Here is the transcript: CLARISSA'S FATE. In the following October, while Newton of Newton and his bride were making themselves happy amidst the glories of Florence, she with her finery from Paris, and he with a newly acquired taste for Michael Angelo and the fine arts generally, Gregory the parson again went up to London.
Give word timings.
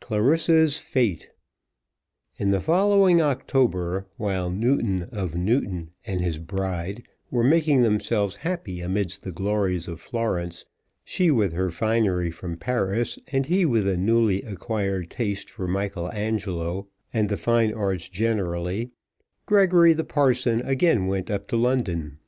CLARISSA'S 0.00 0.78
FATE. 0.78 1.30
In 2.38 2.50
the 2.50 2.60
following 2.60 3.20
October, 3.20 4.08
while 4.16 4.50
Newton 4.50 5.04
of 5.12 5.36
Newton 5.36 5.92
and 6.04 6.20
his 6.20 6.38
bride 6.38 7.04
were 7.30 7.44
making 7.44 7.82
themselves 7.82 8.34
happy 8.42 8.80
amidst 8.80 9.22
the 9.22 9.30
glories 9.30 9.86
of 9.86 10.00
Florence, 10.00 10.64
she 11.04 11.30
with 11.30 11.52
her 11.52 11.68
finery 11.70 12.32
from 12.32 12.56
Paris, 12.56 13.16
and 13.28 13.46
he 13.46 13.64
with 13.64 13.86
a 13.86 13.96
newly 13.96 14.42
acquired 14.42 15.08
taste 15.08 15.48
for 15.48 15.68
Michael 15.68 16.10
Angelo 16.10 16.88
and 17.12 17.28
the 17.28 17.36
fine 17.36 17.72
arts 17.72 18.08
generally, 18.08 18.90
Gregory 19.46 19.92
the 19.92 20.02
parson 20.02 20.60
again 20.62 21.06
went 21.06 21.30
up 21.30 21.46
to 21.46 21.56
London. 21.56 22.18